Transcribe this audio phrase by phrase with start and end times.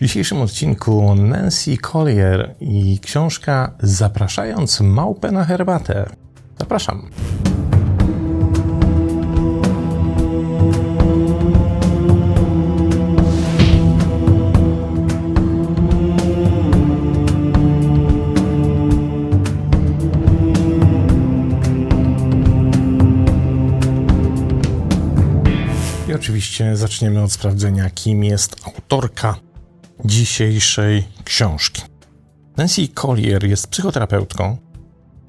[0.00, 6.06] W dzisiejszym odcinku Nancy Collier i książka Zapraszając małpę na herbatę.
[6.58, 7.10] Zapraszam.
[26.08, 29.49] I oczywiście zaczniemy od sprawdzenia, kim jest autorka
[30.04, 31.82] dzisiejszej książki.
[32.56, 34.56] Nancy Collier jest psychoterapeutką,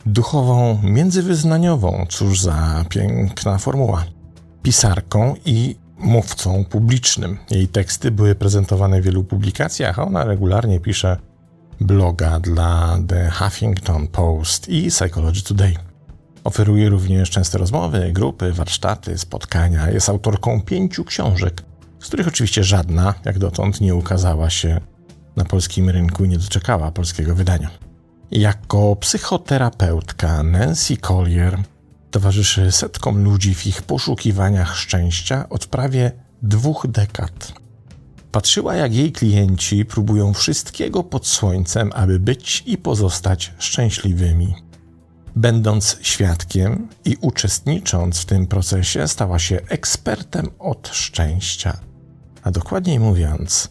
[0.05, 4.05] duchową międzywyznaniową, cóż za piękna formuła,
[4.63, 7.37] pisarką i mówcą publicznym.
[7.51, 11.17] Jej teksty były prezentowane w wielu publikacjach, a ona regularnie pisze
[11.81, 15.73] bloga dla The Huffington Post i Psychology Today.
[16.43, 19.89] Oferuje również częste rozmowy, grupy, warsztaty, spotkania.
[19.89, 21.63] Jest autorką pięciu książek,
[22.01, 24.81] z których oczywiście żadna, jak dotąd, nie ukazała się
[25.35, 27.69] na polskim rynku i nie doczekała polskiego wydania.
[28.31, 31.57] Jako psychoterapeutka Nancy Collier
[32.11, 36.11] towarzyszy setkom ludzi w ich poszukiwaniach szczęścia od prawie
[36.41, 37.53] dwóch dekad.
[38.31, 44.55] Patrzyła, jak jej klienci próbują wszystkiego pod słońcem, aby być i pozostać szczęśliwymi.
[45.35, 51.79] Będąc świadkiem i uczestnicząc w tym procesie, stała się ekspertem od szczęścia,
[52.43, 53.69] a dokładniej mówiąc,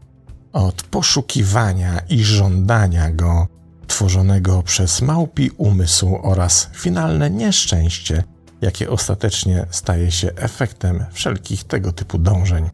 [0.52, 3.46] od poszukiwania i żądania go,
[3.86, 8.24] tworzonego przez małpi umysł oraz finalne nieszczęście,
[8.60, 12.70] jakie ostatecznie staje się efektem wszelkich tego typu dążeń.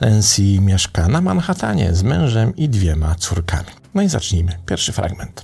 [0.00, 3.68] Nancy mieszka na Manhattanie z mężem i dwiema córkami.
[3.94, 4.58] No i zacznijmy.
[4.66, 5.42] Pierwszy fragment.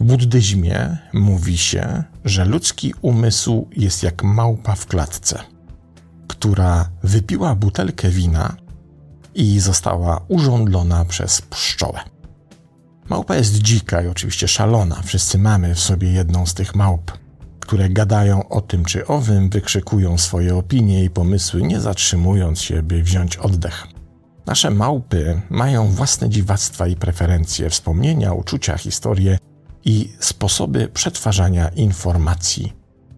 [0.00, 5.38] W buddyzmie mówi się, że ludzki umysł jest jak małpa w klatce,
[6.28, 8.56] która wypiła butelkę wina
[9.34, 12.00] i została urządlona przez pszczołę.
[13.08, 15.02] Małpa jest dzika i oczywiście szalona.
[15.02, 17.12] Wszyscy mamy w sobie jedną z tych małp,
[17.60, 23.02] które gadają o tym czy owym, wykrzykują swoje opinie i pomysły, nie zatrzymując się, by
[23.02, 23.86] wziąć oddech.
[24.46, 29.38] Nasze małpy mają własne dziwactwa i preferencje, wspomnienia, uczucia, historie
[29.84, 32.72] i sposoby przetwarzania informacji.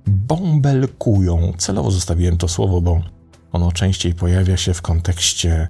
[0.07, 1.53] Bąbelkują.
[1.59, 3.01] Celowo zostawiłem to słowo, bo
[3.53, 5.69] ono częściej pojawia się w kontekście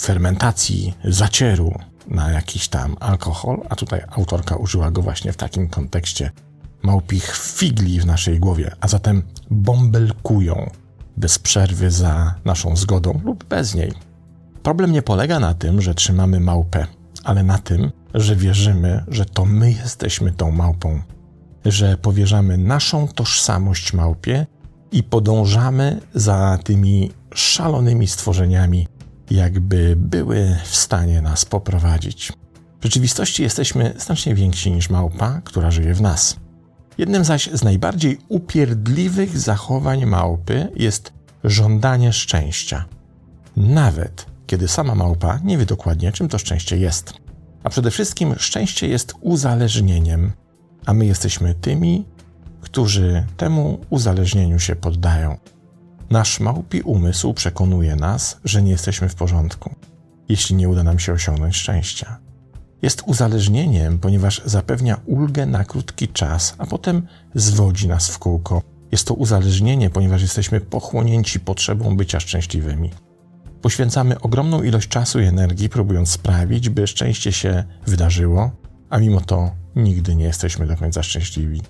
[0.00, 6.30] fermentacji, zacieru na jakiś tam alkohol, a tutaj autorka użyła go właśnie w takim kontekście
[6.82, 10.70] małpich figli w naszej głowie, a zatem bąbelkują
[11.16, 13.92] bez przerwy za naszą zgodą lub bez niej.
[14.62, 16.86] Problem nie polega na tym, że trzymamy małpę,
[17.24, 21.02] ale na tym, że wierzymy, że to my jesteśmy tą małpą,
[21.64, 24.46] że powierzamy naszą tożsamość małpie
[24.92, 28.88] i podążamy za tymi szalonymi stworzeniami,
[29.30, 32.32] jakby były w stanie nas poprowadzić.
[32.80, 36.36] W rzeczywistości jesteśmy znacznie więksi niż małpa, która żyje w nas.
[36.98, 41.12] Jednym zaś z najbardziej upierdliwych zachowań małpy jest
[41.44, 42.84] żądanie szczęścia.
[43.56, 47.12] Nawet kiedy sama małpa nie wie dokładnie, czym to szczęście jest.
[47.62, 50.32] A przede wszystkim szczęście jest uzależnieniem,
[50.86, 52.04] a my jesteśmy tymi,
[52.60, 55.36] którzy temu uzależnieniu się poddają.
[56.10, 59.74] Nasz małpi umysł przekonuje nas, że nie jesteśmy w porządku,
[60.28, 62.18] jeśli nie uda nam się osiągnąć szczęścia.
[62.82, 68.62] Jest uzależnieniem, ponieważ zapewnia ulgę na krótki czas, a potem zwodzi nas w kółko.
[68.92, 72.90] Jest to uzależnienie, ponieważ jesteśmy pochłonięci potrzebą bycia szczęśliwymi.
[73.62, 78.50] Poświęcamy ogromną ilość czasu i energii, próbując sprawić, by szczęście się wydarzyło,
[78.90, 81.62] a mimo to nigdy nie jesteśmy do końca szczęśliwi.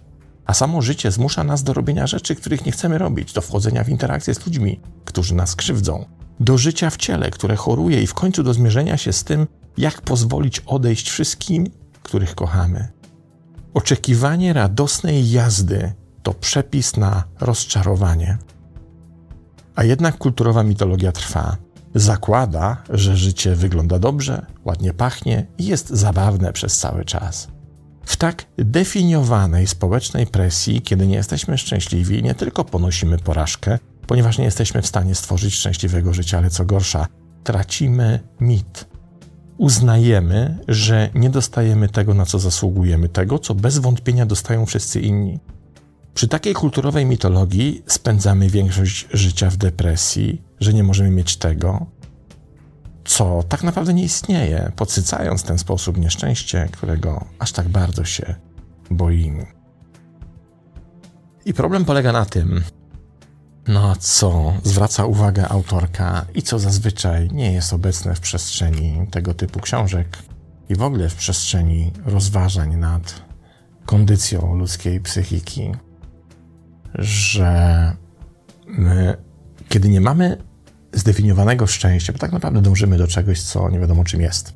[0.48, 3.88] A samo życie zmusza nas do robienia rzeczy, których nie chcemy robić, do wchodzenia w
[3.88, 6.04] interakcje z ludźmi, którzy nas krzywdzą,
[6.40, 10.00] do życia w ciele, które choruje i w końcu do zmierzenia się z tym, jak
[10.00, 11.66] pozwolić odejść wszystkim,
[12.02, 12.88] których kochamy.
[13.74, 15.92] Oczekiwanie radosnej jazdy
[16.22, 18.38] to przepis na rozczarowanie.
[19.74, 21.56] A jednak kulturowa mitologia trwa.
[21.94, 27.48] Zakłada, że życie wygląda dobrze, ładnie pachnie i jest zabawne przez cały czas.
[28.08, 34.44] W tak definiowanej społecznej presji, kiedy nie jesteśmy szczęśliwi, nie tylko ponosimy porażkę, ponieważ nie
[34.44, 37.06] jesteśmy w stanie stworzyć szczęśliwego życia, ale co gorsza,
[37.44, 38.84] tracimy mit.
[39.58, 45.38] Uznajemy, że nie dostajemy tego, na co zasługujemy, tego, co bez wątpienia dostają wszyscy inni.
[46.14, 51.86] Przy takiej kulturowej mitologii spędzamy większość życia w depresji, że nie możemy mieć tego,
[53.08, 58.34] co tak naprawdę nie istnieje, podsycając w ten sposób nieszczęście, którego aż tak bardzo się
[58.90, 59.46] boimy.
[61.44, 62.62] I problem polega na tym,
[63.68, 69.60] No co zwraca uwagę autorka i co zazwyczaj nie jest obecne w przestrzeni tego typu
[69.60, 70.18] książek
[70.68, 73.22] i w ogóle w przestrzeni rozważań nad
[73.86, 75.72] kondycją ludzkiej psychiki,
[76.94, 77.92] że
[78.66, 79.16] my,
[79.68, 80.47] kiedy nie mamy
[80.98, 84.54] zdefiniowanego szczęścia, bo tak naprawdę dążymy do czegoś, co nie wiadomo czym jest.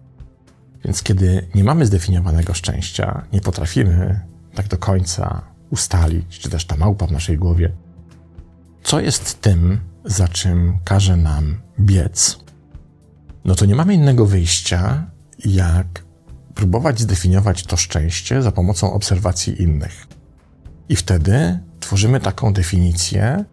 [0.84, 4.20] Więc kiedy nie mamy zdefiniowanego szczęścia, nie potrafimy
[4.54, 7.72] tak do końca ustalić, czy też ta małpa w naszej głowie,
[8.82, 12.38] co jest tym, za czym każe nam biec,
[13.44, 15.06] no to nie mamy innego wyjścia,
[15.44, 16.04] jak
[16.54, 20.06] próbować zdefiniować to szczęście za pomocą obserwacji innych.
[20.88, 23.44] I wtedy tworzymy taką definicję,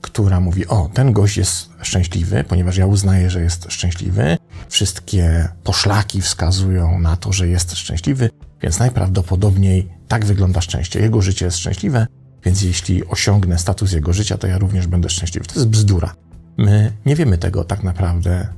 [0.00, 4.38] która mówi: O, ten gość jest szczęśliwy, ponieważ ja uznaję, że jest szczęśliwy.
[4.68, 8.30] Wszystkie poszlaki wskazują na to, że jest szczęśliwy,
[8.62, 11.00] więc najprawdopodobniej tak wygląda szczęście.
[11.00, 12.06] Jego życie jest szczęśliwe,
[12.44, 15.46] więc jeśli osiągnę status jego życia, to ja również będę szczęśliwy.
[15.46, 16.14] To jest bzdura.
[16.56, 18.48] My nie wiemy tego tak naprawdę,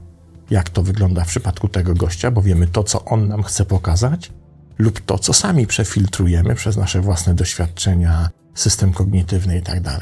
[0.51, 4.33] jak to wygląda w przypadku tego gościa, bo wiemy to, co on nam chce pokazać,
[4.79, 10.01] lub to, co sami przefiltrujemy przez nasze własne doświadczenia, system kognitywny itd.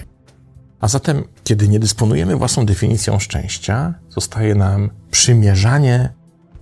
[0.86, 6.12] A zatem, kiedy nie dysponujemy własną definicją szczęścia, zostaje nam przymierzanie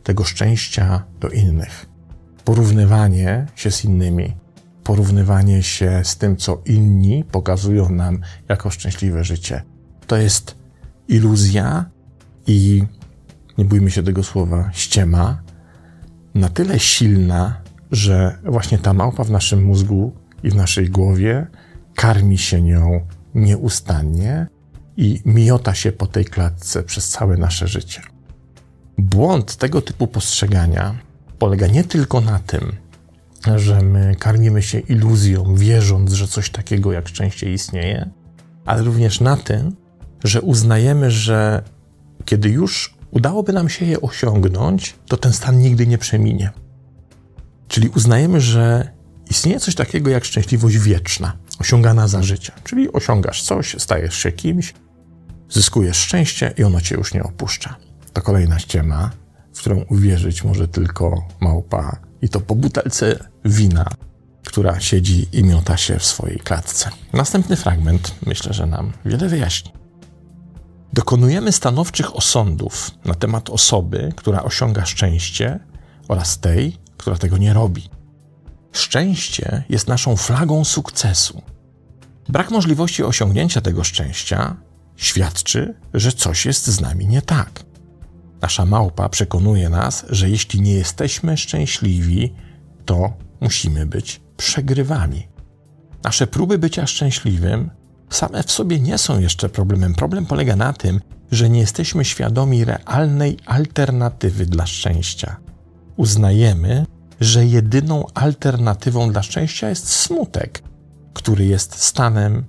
[0.03, 1.87] tego szczęścia do innych,
[2.45, 4.37] porównywanie się z innymi,
[4.85, 9.63] porównywanie się z tym, co inni pokazują nam jako szczęśliwe życie.
[10.07, 10.57] To jest
[11.09, 11.85] iluzja
[12.47, 12.83] i
[13.59, 15.43] nie bójmy się tego słowa, ściema,
[16.35, 17.61] na tyle silna,
[17.91, 20.13] że właśnie ta małpa w naszym mózgu
[20.43, 21.47] i w naszej głowie
[21.95, 24.47] karmi się nią nieustannie
[24.97, 28.03] i miota się po tej klatce przez całe nasze życie.
[28.99, 30.95] Błąd tego typu postrzegania
[31.39, 32.73] polega nie tylko na tym,
[33.57, 38.11] że my karmimy się iluzją, wierząc, że coś takiego jak szczęście istnieje,
[38.65, 39.77] ale również na tym,
[40.25, 41.63] że uznajemy, że
[42.25, 46.51] kiedy już udałoby nam się je osiągnąć, to ten stan nigdy nie przeminie.
[47.69, 48.89] Czyli uznajemy, że
[49.31, 52.53] istnieje coś takiego jak szczęśliwość wieczna, osiągana za życia.
[52.65, 54.75] Czyli osiągasz coś, stajesz się kimś,
[55.51, 57.77] zyskujesz szczęście i ono cię już nie opuszcza.
[58.13, 59.11] To kolejna ściema,
[59.55, 63.87] w którą uwierzyć może tylko małpa i to po butelce wina,
[64.45, 66.91] która siedzi i miota się w swojej klatce.
[67.13, 69.73] Następny fragment myślę, że nam wiele wyjaśni.
[70.93, 75.61] Dokonujemy stanowczych osądów na temat osoby, która osiąga szczęście
[76.09, 77.89] oraz tej, która tego nie robi.
[78.75, 81.43] Szczęście jest naszą flagą sukcesu.
[82.29, 84.57] Brak możliwości osiągnięcia tego szczęścia
[84.97, 87.65] świadczy, że coś jest z nami nie tak.
[88.41, 92.35] Nasza małpa przekonuje nas, że jeśli nie jesteśmy szczęśliwi,
[92.85, 95.29] to musimy być przegrywami.
[96.05, 97.71] Nasze próby bycia szczęśliwym
[98.11, 99.95] same w sobie nie są jeszcze problemem.
[99.95, 101.01] Problem polega na tym,
[101.31, 105.37] że nie jesteśmy świadomi realnej alternatywy dla szczęścia.
[105.97, 106.87] Uznajemy,
[107.21, 110.63] że jedyną alternatywą dla szczęścia jest smutek,
[111.13, 112.45] który jest stanem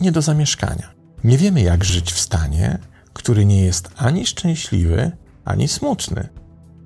[0.00, 0.94] nie do zamieszkania.
[1.24, 2.78] Nie wiemy, jak żyć w stanie,
[3.12, 5.12] który nie jest ani szczęśliwy,
[5.44, 6.28] ani smutny.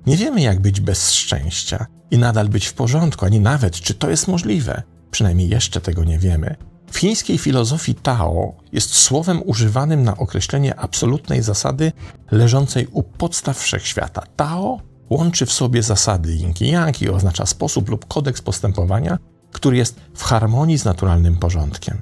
[0.05, 4.09] Nie wiemy, jak być bez szczęścia i nadal być w porządku, ani nawet, czy to
[4.09, 4.83] jest możliwe.
[5.11, 6.55] Przynajmniej jeszcze tego nie wiemy.
[6.91, 11.91] W chińskiej filozofii Tao jest słowem używanym na określenie absolutnej zasady
[12.31, 14.23] leżącej u podstaw wszechświata.
[14.35, 19.17] Tao łączy w sobie zasady yin i yang i oznacza sposób lub kodeks postępowania,
[19.51, 22.01] który jest w harmonii z naturalnym porządkiem.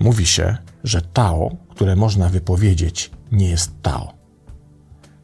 [0.00, 4.12] Mówi się, że Tao, które można wypowiedzieć, nie jest Tao.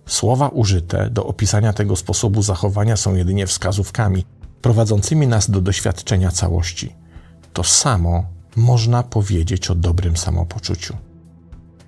[0.07, 4.25] Słowa użyte do opisania tego sposobu zachowania są jedynie wskazówkami
[4.63, 6.95] prowadzącymi nas do doświadczenia całości.
[7.53, 8.25] To samo
[8.57, 10.97] można powiedzieć o dobrym samopoczuciu.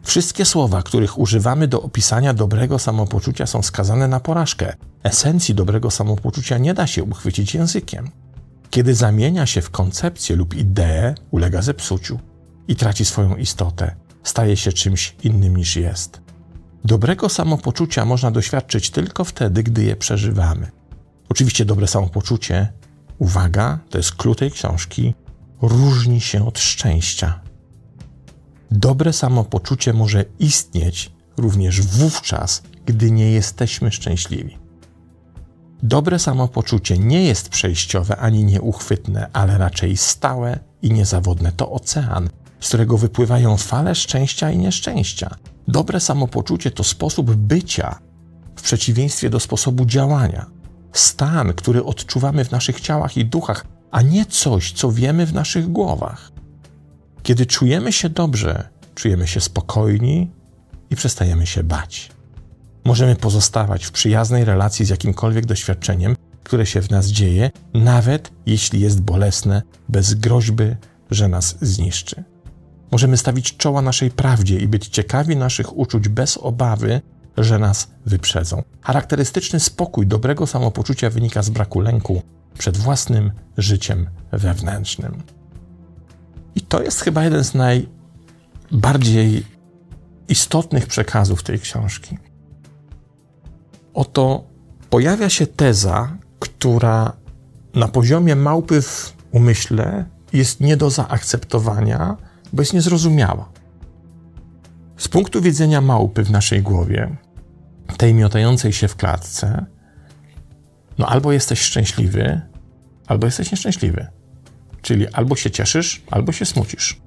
[0.08, 4.76] Wszystkie słowa, których używamy do opisania dobrego samopoczucia, są skazane na porażkę.
[5.02, 8.10] Esencji dobrego samopoczucia nie da się uchwycić językiem.
[8.70, 12.20] Kiedy zamienia się w koncepcję lub ideę, ulega zepsuciu
[12.68, 16.20] i traci swoją istotę, staje się czymś innym niż jest.
[16.84, 20.70] Dobrego samopoczucia można doświadczyć tylko wtedy, gdy je przeżywamy.
[21.28, 22.72] Oczywiście dobre samopoczucie,
[23.18, 25.14] uwaga, to jest klucz tej książki,
[25.62, 27.47] różni się od szczęścia.
[28.70, 34.58] Dobre samopoczucie może istnieć również wówczas, gdy nie jesteśmy szczęśliwi.
[35.82, 41.52] Dobre samopoczucie nie jest przejściowe ani nieuchwytne, ale raczej stałe i niezawodne.
[41.52, 42.28] To ocean,
[42.60, 45.36] z którego wypływają fale szczęścia i nieszczęścia.
[45.68, 47.98] Dobre samopoczucie to sposób bycia
[48.56, 50.46] w przeciwieństwie do sposobu działania.
[50.92, 55.72] Stan, który odczuwamy w naszych ciałach i duchach, a nie coś, co wiemy w naszych
[55.72, 56.32] głowach.
[57.22, 60.30] Kiedy czujemy się dobrze, czujemy się spokojni
[60.90, 62.10] i przestajemy się bać.
[62.84, 68.80] Możemy pozostawać w przyjaznej relacji z jakimkolwiek doświadczeniem, które się w nas dzieje, nawet jeśli
[68.80, 70.64] jest bolesne, bez groźby,
[71.10, 72.24] że nas zniszczy.
[72.90, 77.00] Możemy stawić czoła naszej prawdzie i być ciekawi naszych uczuć bez obawy,
[77.36, 78.62] że nas wyprzedzą.
[78.80, 82.22] Charakterystyczny spokój dobrego samopoczucia wynika z braku lęku
[82.58, 85.22] przed własnym życiem wewnętrznym.
[86.58, 89.46] I to jest chyba jeden z najbardziej
[90.28, 92.18] istotnych przekazów tej książki.
[93.94, 94.44] Oto
[94.90, 97.12] pojawia się teza, która
[97.74, 102.16] na poziomie małpy w umyśle jest nie do zaakceptowania,
[102.52, 103.48] bo jest niezrozumiała.
[104.96, 107.16] Z punktu widzenia małpy w naszej głowie,
[107.96, 109.66] tej miotającej się w klatce,
[110.98, 112.40] no albo jesteś szczęśliwy,
[113.06, 114.06] albo jesteś nieszczęśliwy.
[114.82, 117.00] Czyli albo się cieszysz, albo się smucisz.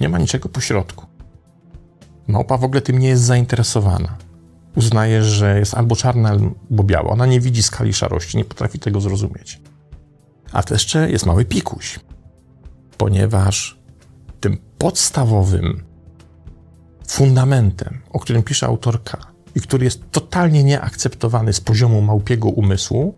[0.00, 1.06] Nie ma niczego pośrodku.
[2.26, 4.16] Małpa w ogóle tym nie jest zainteresowana.
[4.76, 7.10] Uznaje, że jest albo czarna, albo biała.
[7.10, 9.60] Ona nie widzi skali szarości, nie potrafi tego zrozumieć.
[10.52, 12.00] A to jeszcze jest mały pikuś,
[12.96, 13.78] ponieważ
[14.40, 15.84] tym podstawowym
[17.08, 19.18] fundamentem, o którym pisze autorka
[19.54, 23.14] i który jest totalnie nieakceptowany z poziomu małpiego umysłu,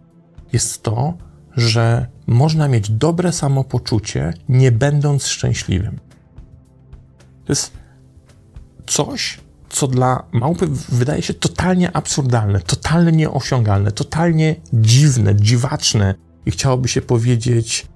[0.53, 1.15] jest to,
[1.57, 5.99] że można mieć dobre samopoczucie, nie będąc szczęśliwym.
[7.45, 7.73] To jest
[8.87, 16.15] coś, co dla małpy wydaje się totalnie absurdalne, totalnie nieosiągalne, totalnie dziwne, dziwaczne
[16.47, 17.87] i chciałoby się powiedzieć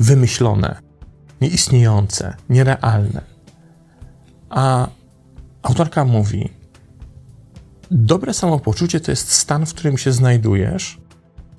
[0.00, 0.80] wymyślone,
[1.40, 3.22] nieistniejące, nierealne.
[4.48, 4.88] A
[5.62, 6.50] autorka mówi:
[7.90, 11.00] Dobre samopoczucie to jest stan, w którym się znajdujesz,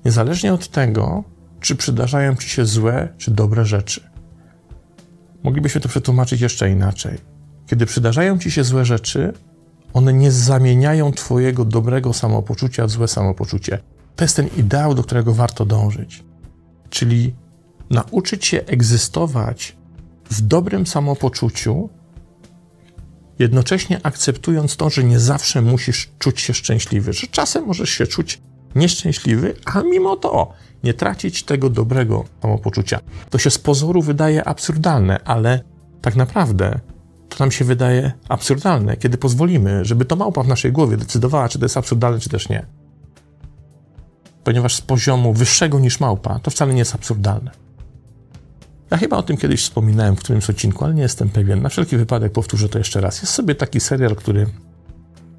[0.04, 1.31] niezależnie od tego,
[1.62, 4.00] czy przydarzają ci się złe czy dobre rzeczy.
[5.42, 7.18] Moglibyśmy to przetłumaczyć jeszcze inaczej.
[7.66, 9.32] Kiedy przydarzają ci się złe rzeczy,
[9.92, 13.78] one nie zamieniają twojego dobrego samopoczucia w złe samopoczucie.
[14.16, 16.24] To jest ten ideał, do którego warto dążyć.
[16.90, 17.34] Czyli
[17.90, 19.76] nauczyć się egzystować
[20.30, 21.88] w dobrym samopoczuciu,
[23.38, 28.40] jednocześnie akceptując to, że nie zawsze musisz czuć się szczęśliwy, że czasem możesz się czuć
[28.74, 30.52] nieszczęśliwy, a mimo to
[30.84, 33.00] nie tracić tego dobrego samopoczucia.
[33.30, 35.60] To się z pozoru wydaje absurdalne, ale
[36.02, 36.80] tak naprawdę
[37.28, 41.58] to nam się wydaje absurdalne, kiedy pozwolimy, żeby to małpa w naszej głowie decydowała, czy
[41.58, 42.66] to jest absurdalne, czy też nie.
[44.44, 47.50] Ponieważ z poziomu wyższego niż małpa to wcale nie jest absurdalne.
[48.90, 51.62] Ja chyba o tym kiedyś wspominałem w którymś odcinku, ale nie jestem pewien.
[51.62, 53.22] Na wszelki wypadek powtórzę to jeszcze raz.
[53.22, 54.46] Jest sobie taki serial, który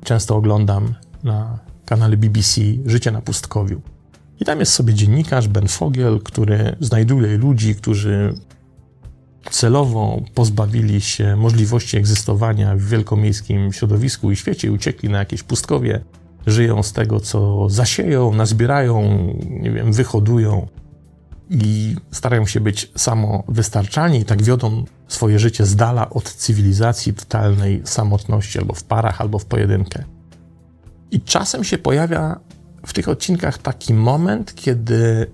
[0.04, 1.60] często oglądam na
[1.94, 3.82] kanale BBC Życie na pustkowiu.
[4.40, 8.34] I tam jest sobie dziennikarz Ben Fogiel, który znajduje ludzi, którzy
[9.52, 16.02] celowo pozbawili się możliwości egzystowania w wielkomiejskim środowisku i świecie uciekli na jakieś pustkowie,
[16.48, 19.04] żyją z tego, co zasieją, nazbierają,
[19.50, 20.68] nie wiem, wyhodują
[21.50, 27.82] i starają się być samowystarczalni i tak wiodą swoje życie z dala od cywilizacji totalnej
[27.86, 30.04] samotności, albo w parach, albo w pojedynkę.
[31.14, 32.40] I czasem się pojawia
[32.86, 35.32] w tych odcinkach taki moment, kiedy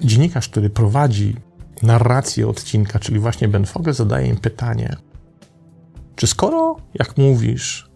[0.00, 1.36] dziennikarz, który prowadzi
[1.82, 4.96] narrację odcinka, czyli właśnie Ben Fogel, zadaje im pytanie:
[6.16, 7.90] Czy skoro, jak mówisz,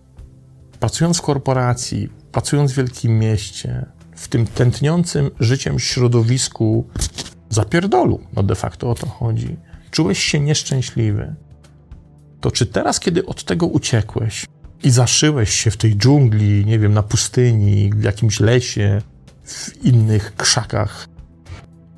[0.81, 6.87] pracując w korporacji, pracując w wielkim mieście, w tym tętniącym życiem środowisku
[7.49, 9.57] zapierdolu, no de facto o to chodzi,
[9.91, 11.35] czułeś się nieszczęśliwy,
[12.41, 14.47] to czy teraz, kiedy od tego uciekłeś
[14.83, 19.03] i zaszyłeś się w tej dżungli, nie wiem, na pustyni, w jakimś lesie,
[19.45, 21.09] w innych krzakach,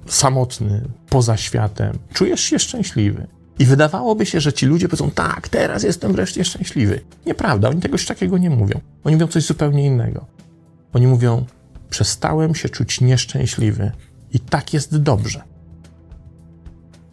[0.07, 3.27] samotny, poza światem, czujesz się szczęśliwy.
[3.59, 7.01] I wydawałoby się, że ci ludzie powiedzą, tak, teraz jestem wreszcie szczęśliwy.
[7.27, 8.81] Nieprawda, oni czegoś takiego nie mówią.
[9.05, 10.27] Oni mówią coś zupełnie innego.
[10.93, 11.47] Oni mówią,
[11.91, 13.93] przestałem się czuć nieszczęśliwy
[14.33, 15.43] i tak jest dobrze.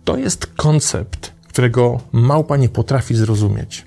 [0.03, 3.85] To jest koncept, którego małpa nie potrafi zrozumieć.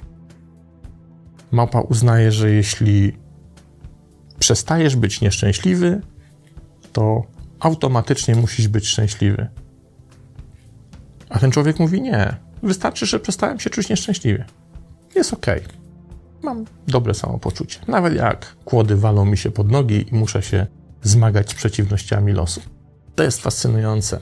[1.50, 3.12] Małpa uznaje, że jeśli
[4.38, 6.00] przestajesz być nieszczęśliwy,
[6.92, 7.22] to
[7.60, 9.48] automatycznie musisz być szczęśliwy.
[11.28, 14.44] A ten człowiek mówi: Nie, wystarczy, że przestałem się czuć nieszczęśliwy.
[15.14, 15.46] Jest ok.
[16.42, 17.78] Mam dobre samopoczucie.
[17.88, 20.66] Nawet jak kłody walą mi się pod nogi i muszę się
[21.02, 22.60] zmagać z przeciwnościami losu.
[23.14, 24.20] To jest fascynujące.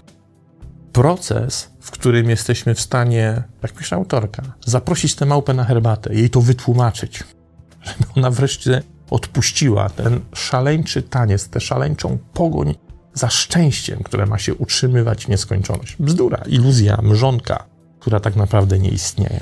[0.96, 6.30] Proces, w którym jesteśmy w stanie, jak pisze autorka, zaprosić tę małpę na herbatę, jej
[6.30, 7.24] to wytłumaczyć,
[7.86, 12.74] żeby ona wreszcie odpuściła ten szaleńczy taniec, tę szaleńczą pogoń
[13.14, 15.96] za szczęściem, które ma się utrzymywać w nieskończoność.
[16.00, 17.64] Bzdura, iluzja, mrzonka,
[18.00, 19.40] która tak naprawdę nie istnieje.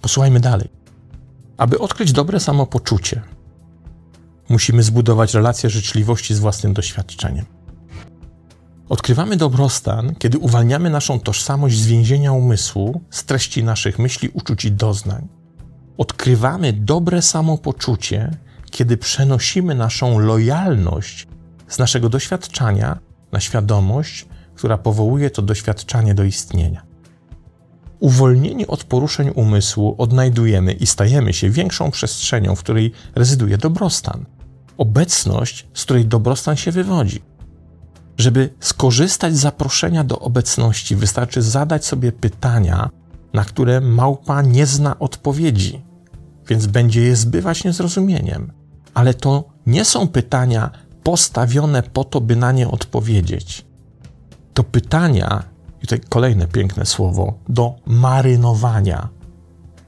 [0.00, 0.68] Posłuchajmy dalej.
[1.56, 3.22] Aby odkryć dobre samopoczucie,
[4.48, 7.44] musimy zbudować relację życzliwości z własnym doświadczeniem.
[8.88, 14.72] Odkrywamy dobrostan, kiedy uwalniamy naszą tożsamość z więzienia umysłu, z treści naszych myśli, uczuć i
[14.72, 15.28] doznań.
[15.98, 18.30] Odkrywamy dobre samopoczucie,
[18.70, 21.26] kiedy przenosimy naszą lojalność
[21.68, 22.98] z naszego doświadczenia
[23.32, 26.82] na świadomość, która powołuje to doświadczanie do istnienia.
[28.00, 34.24] Uwolnieni od poruszeń umysłu odnajdujemy i stajemy się większą przestrzenią, w której rezyduje dobrostan.
[34.78, 37.31] Obecność, z której dobrostan się wywodzi.
[38.18, 42.90] Żeby skorzystać z zaproszenia do obecności, wystarczy zadać sobie pytania,
[43.32, 45.84] na które małpa nie zna odpowiedzi,
[46.48, 48.52] więc będzie je zbywać niezrozumieniem.
[48.94, 50.70] Ale to nie są pytania
[51.02, 53.64] postawione po to, by na nie odpowiedzieć.
[54.54, 55.42] To pytania,
[55.82, 59.08] i tutaj kolejne piękne słowo, do marynowania.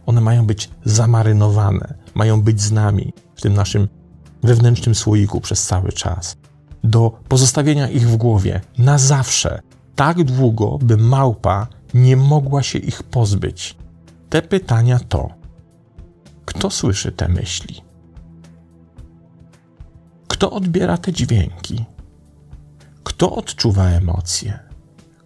[0.07, 3.89] One mają być zamarynowane, mają być z nami w tym naszym
[4.43, 6.37] wewnętrznym słoiku przez cały czas
[6.85, 9.61] do pozostawienia ich w głowie na zawsze,
[9.97, 13.77] tak długo, by małpa nie mogła się ich pozbyć.
[14.31, 15.29] Te pytania to:
[16.45, 17.83] kto słyszy te myśli?
[20.29, 21.85] Kto odbiera te dźwięki?
[23.05, 24.59] Kto odczuwa emocje?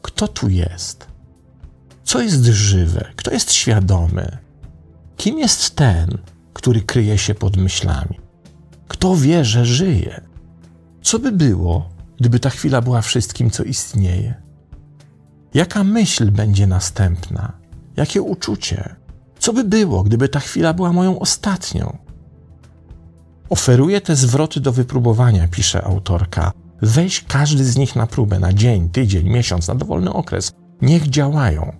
[0.03, 1.07] Kto tu jest?
[2.05, 3.13] Co jest żywe?
[3.17, 4.39] Kto jest świadomy?
[5.17, 6.19] Kim jest ten,
[6.53, 8.21] który kryje się pod myślami?
[8.89, 10.28] Kto wie, że żyje?
[11.03, 14.35] Co by było, gdyby ta chwila była wszystkim, co istnieje?
[15.55, 17.53] Jaka myśl będzie następna?
[17.97, 18.97] Jakie uczucie?
[19.39, 21.99] Co by było, gdyby ta chwila była moją ostatnią?
[23.51, 26.53] Oferuję te zwroty do wypróbowania, pisze autorka.
[26.83, 30.53] Weź każdy z nich na próbę, na dzień, tydzień, miesiąc, na dowolny okres.
[30.83, 31.77] Niech działają.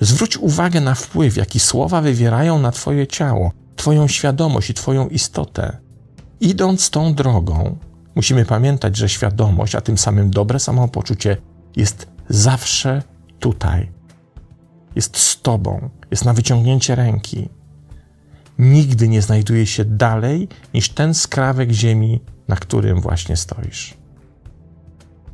[0.00, 5.78] Zwróć uwagę na wpływ, jaki słowa wywierają na Twoje ciało, Twoją świadomość i Twoją istotę.
[6.40, 7.76] Idąc tą drogą,
[8.14, 11.36] Musimy pamiętać, że świadomość, a tym samym dobre samopoczucie
[11.76, 13.02] jest zawsze
[13.38, 13.92] tutaj.
[14.96, 17.48] Jest z Tobą, jest na wyciągnięcie ręki.
[18.58, 23.94] Nigdy nie znajduje się dalej niż ten skrawek ziemi, na którym właśnie stoisz.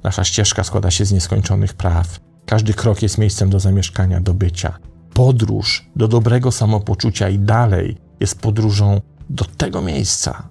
[0.02, 2.20] Nasza ścieżka składa się z nieskończonych praw.
[2.46, 4.78] Każdy krok jest miejscem do zamieszkania, do bycia.
[5.14, 10.48] Podróż do dobrego samopoczucia i dalej jest podróżą do tego miejsca,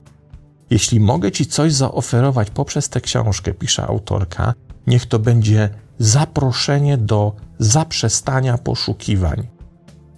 [0.69, 4.53] jeśli mogę Ci coś zaoferować poprzez tę książkę, pisze autorka,
[4.87, 9.47] niech to będzie zaproszenie do zaprzestania poszukiwań,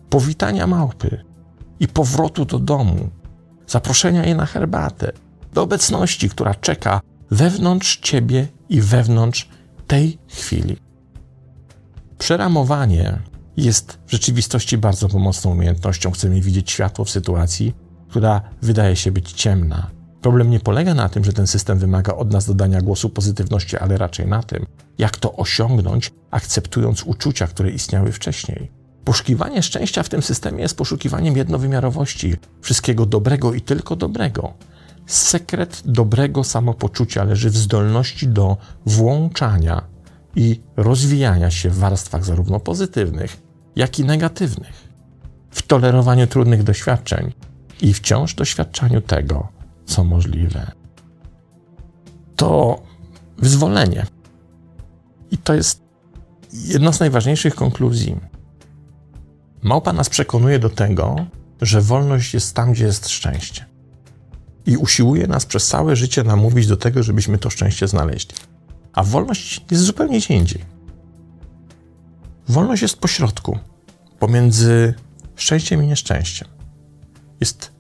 [0.09, 1.23] powitania małpy
[1.79, 3.09] i powrotu do domu,
[3.67, 5.11] zaproszenia jej na herbatę,
[5.53, 9.49] do obecności, która czeka wewnątrz Ciebie i wewnątrz
[9.87, 10.77] tej chwili.
[12.17, 13.19] Przeramowanie
[13.57, 16.11] jest w rzeczywistości bardzo pomocną umiejętnością.
[16.11, 17.75] Chcemy widzieć światło w sytuacji,
[18.09, 22.31] która wydaje się być ciemna Problem nie polega na tym, że ten system wymaga od
[22.33, 24.65] nas dodania głosu pozytywności, ale raczej na tym,
[24.97, 28.71] jak to osiągnąć, akceptując uczucia, które istniały wcześniej.
[29.03, 34.53] Poszukiwanie szczęścia w tym systemie jest poszukiwaniem jednowymiarowości, wszystkiego dobrego i tylko dobrego.
[35.05, 39.81] Sekret dobrego samopoczucia leży w zdolności do włączania
[40.35, 43.37] i rozwijania się w warstwach zarówno pozytywnych,
[43.75, 44.87] jak i negatywnych,
[45.51, 47.33] w tolerowaniu trudnych doświadczeń
[47.81, 50.71] i wciąż doświadczaniu tego, co możliwe,
[52.35, 52.81] to
[53.37, 54.05] wyzwolenie.
[55.31, 55.81] I to jest
[56.53, 58.17] jedna z najważniejszych konkluzji.
[59.63, 61.15] Małpa nas przekonuje do tego,
[61.61, 63.65] że wolność jest tam, gdzie jest szczęście.
[64.65, 68.35] I usiłuje nas przez całe życie namówić do tego, żebyśmy to szczęście znaleźli.
[68.93, 70.65] A wolność jest zupełnie gdzie indziej.
[72.47, 73.59] Wolność jest pośrodku,
[74.19, 74.93] pomiędzy
[75.35, 76.47] szczęściem i nieszczęściem.
[77.39, 77.71] Jest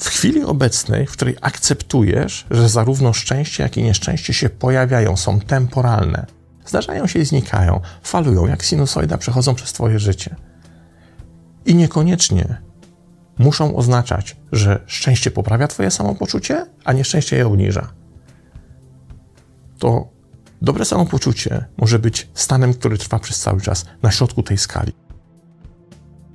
[0.00, 5.40] w chwili obecnej, w której akceptujesz, że zarówno szczęście, jak i nieszczęście się pojawiają, są
[5.40, 6.26] temporalne,
[6.66, 10.36] zdarzają się i znikają, falują jak sinusoida, przechodzą przez Twoje życie.
[11.66, 12.62] I niekoniecznie
[13.38, 17.92] muszą oznaczać, że szczęście poprawia Twoje samopoczucie, a nieszczęście je obniża.
[19.78, 20.08] To
[20.62, 24.92] dobre samopoczucie może być stanem, który trwa przez cały czas na środku tej skali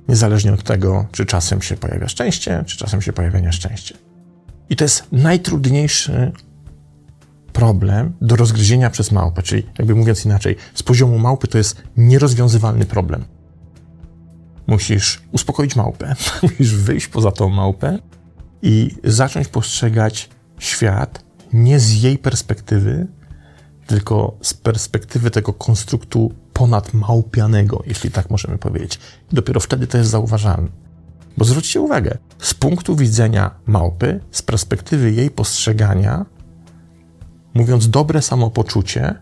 [0.08, 3.94] niezależnie od tego, czy czasem się pojawia szczęście, czy czasem się pojawia nieszczęście.
[4.70, 6.32] I to jest najtrudniejszy
[7.52, 12.84] problem do rozgryzienia przez małpę, czyli jakby mówiąc inaczej, z poziomu małpy to jest nierozwiązywalny
[12.84, 13.24] problem.
[14.66, 17.98] Musisz uspokoić małpę, musisz wyjść poza tą małpę
[18.62, 23.06] i zacząć postrzegać świat nie z jej perspektywy,
[23.86, 29.00] tylko z perspektywy tego konstruktu ponadmałpianego, jeśli tak możemy powiedzieć.
[29.32, 30.68] I dopiero wtedy to jest zauważalne.
[31.36, 36.26] Bo zwróćcie uwagę, z punktu widzenia małpy, z perspektywy jej postrzegania,
[37.54, 39.14] mówiąc dobre samopoczucie,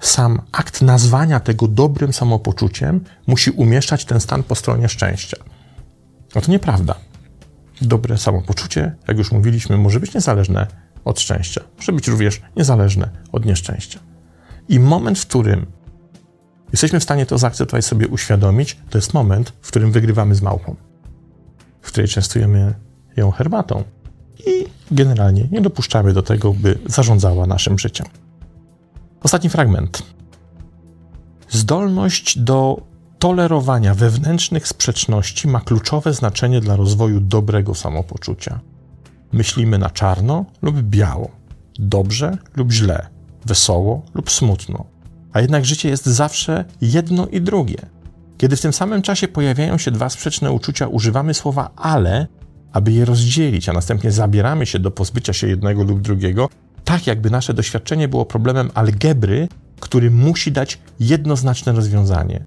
[0.00, 5.36] sam akt nazwania tego dobrym samopoczuciem musi umieszczać ten stan po stronie szczęścia.
[6.34, 6.94] No to nieprawda.
[7.82, 10.66] Dobre samopoczucie, jak już mówiliśmy, może być niezależne
[11.04, 11.60] od szczęścia.
[11.76, 14.00] Może być również niezależne od nieszczęścia.
[14.68, 15.66] I moment, w którym
[16.72, 20.76] jesteśmy w stanie to zaakceptować, sobie uświadomić, to jest moment, w którym wygrywamy z małpą,
[21.82, 22.74] w której częstujemy
[23.16, 23.84] ją herbatą
[24.46, 28.06] i generalnie nie dopuszczamy do tego, by zarządzała naszym życiem.
[29.22, 30.02] Ostatni fragment.
[31.48, 32.82] Zdolność do
[33.18, 38.60] tolerowania wewnętrznych sprzeczności ma kluczowe znaczenie dla rozwoju dobrego samopoczucia.
[39.32, 41.30] Myślimy na czarno lub biało,
[41.78, 43.06] dobrze lub źle,
[43.46, 44.84] wesoło lub smutno.
[45.32, 47.78] A jednak życie jest zawsze jedno i drugie.
[48.38, 52.26] Kiedy w tym samym czasie pojawiają się dwa sprzeczne uczucia, używamy słowa ale,
[52.72, 56.48] aby je rozdzielić, a następnie zabieramy się do pozbycia się jednego lub drugiego,
[56.84, 59.48] tak jakby nasze doświadczenie było problemem algebry,
[59.80, 62.44] który musi dać jednoznaczne rozwiązanie.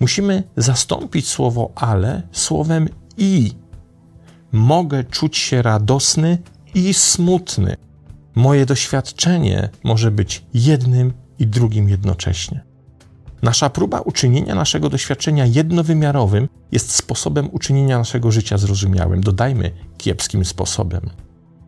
[0.00, 3.52] Musimy zastąpić słowo ale słowem i.
[4.56, 6.38] Mogę czuć się radosny
[6.74, 7.76] i smutny.
[8.34, 12.64] Moje doświadczenie może być jednym i drugim jednocześnie.
[13.42, 21.10] Nasza próba uczynienia naszego doświadczenia jednowymiarowym jest sposobem uczynienia naszego życia zrozumiałym, dodajmy kiepskim sposobem.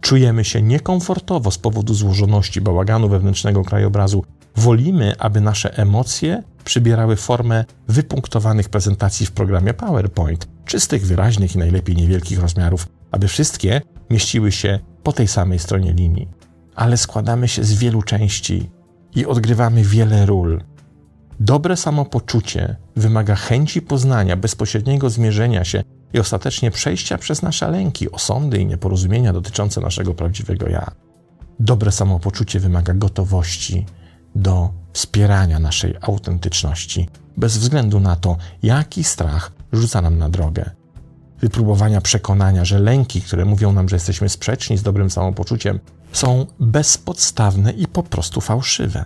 [0.01, 4.25] Czujemy się niekomfortowo z powodu złożoności bałaganu wewnętrznego krajobrazu.
[4.59, 11.97] Wolimy, aby nasze emocje przybierały formę wypunktowanych prezentacji w programie PowerPoint, czystych, wyraźnych i najlepiej
[11.97, 16.29] niewielkich rozmiarów, aby wszystkie mieściły się po tej samej stronie linii.
[16.75, 18.71] Ale składamy się z wielu części
[19.15, 20.61] i odgrywamy wiele ról.
[21.41, 28.59] Dobre samopoczucie wymaga chęci poznania, bezpośredniego zmierzenia się i ostatecznie przejścia przez nasze lęki, osądy
[28.59, 30.91] i nieporozumienia dotyczące naszego prawdziwego ja.
[31.61, 33.87] Dobre samopoczucie wymaga gotowości
[34.39, 40.71] do wspierania naszej autentyczności, bez względu na to, jaki strach rzuca nam na drogę.
[41.41, 45.81] Wypróbowania przekonania, że lęki, które mówią nam, że jesteśmy sprzeczni z dobrym samopoczuciem,
[46.13, 49.05] są bezpodstawne i po prostu fałszywe.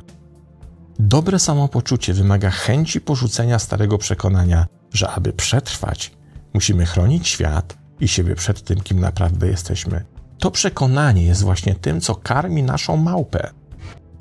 [0.99, 6.13] Dobre samopoczucie wymaga chęci porzucenia starego przekonania, że aby przetrwać,
[6.55, 10.05] musimy chronić świat i siebie przed tym, kim naprawdę jesteśmy.
[10.39, 13.51] To przekonanie jest właśnie tym, co karmi naszą małpę.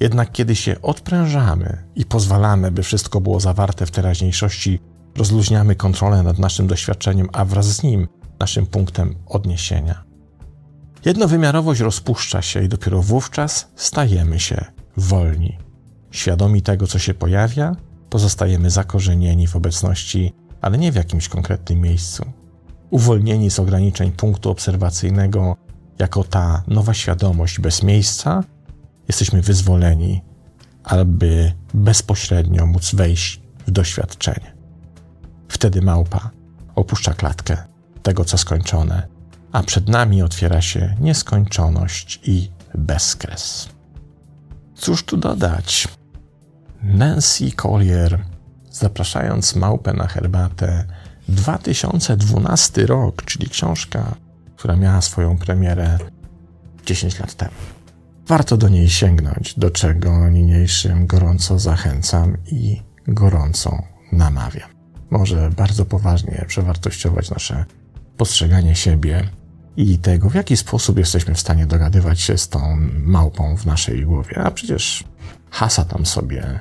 [0.01, 4.79] Jednak kiedy się odprężamy i pozwalamy, by wszystko było zawarte w teraźniejszości,
[5.17, 8.07] rozluźniamy kontrolę nad naszym doświadczeniem, a wraz z nim
[8.39, 10.03] naszym punktem odniesienia.
[11.05, 14.65] Jednowymiarowość rozpuszcza się i dopiero wówczas stajemy się
[14.97, 15.57] wolni.
[16.11, 17.75] Świadomi tego, co się pojawia,
[18.09, 22.25] pozostajemy zakorzenieni w obecności, ale nie w jakimś konkretnym miejscu.
[22.89, 25.55] Uwolnieni z ograniczeń punktu obserwacyjnego,
[25.99, 28.43] jako ta nowa świadomość bez miejsca,
[29.11, 30.21] jesteśmy wyzwoleni,
[30.83, 34.55] aby bezpośrednio móc wejść w doświadczenie.
[35.47, 36.29] Wtedy małpa
[36.75, 37.57] opuszcza klatkę
[38.03, 39.07] tego, co skończone,
[39.51, 43.69] a przed nami otwiera się nieskończoność i bezkres.
[44.75, 45.87] Cóż tu dodać?
[46.83, 48.25] Nancy Collier,
[48.71, 50.85] zapraszając małpę na herbatę,
[51.29, 54.15] 2012 rok, czyli książka,
[54.55, 55.97] która miała swoją premierę
[56.85, 57.80] 10 lat temu.
[58.31, 64.69] Warto do niej sięgnąć, do czego niniejszym gorąco zachęcam i gorąco namawiam.
[65.09, 67.65] Może bardzo poważnie przewartościować nasze
[68.17, 69.29] postrzeganie siebie
[69.77, 74.05] i tego, w jaki sposób jesteśmy w stanie dogadywać się z tą małpą w naszej
[74.05, 74.37] głowie.
[74.37, 75.03] A przecież
[75.49, 76.59] hasa tam sobie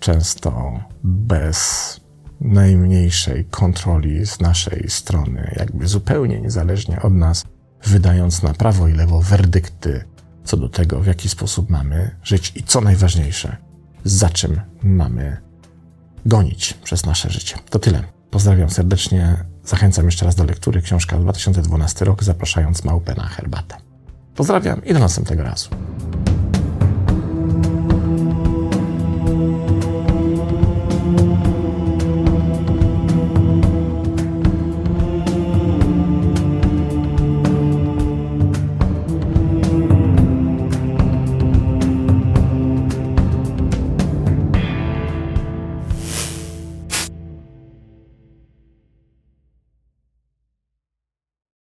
[0.00, 2.00] często bez
[2.40, 7.44] najmniejszej kontroli z naszej strony, jakby zupełnie niezależnie od nas,
[7.84, 10.15] wydając na prawo i lewo werdykty
[10.46, 13.56] co do tego, w jaki sposób mamy żyć i co najważniejsze,
[14.04, 15.36] za czym mamy
[16.26, 17.56] gonić przez nasze życie.
[17.70, 18.02] To tyle.
[18.30, 19.36] Pozdrawiam serdecznie.
[19.64, 23.76] Zachęcam jeszcze raz do lektury książka 2012 rok, zapraszając małpę na herbatę.
[24.34, 25.68] Pozdrawiam i do następnego razu.